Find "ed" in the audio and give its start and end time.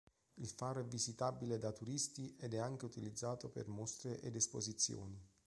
2.39-2.55, 4.21-4.35